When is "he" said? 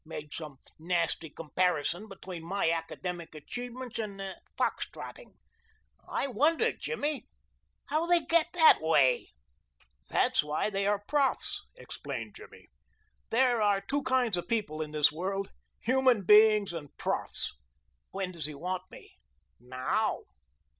18.47-18.55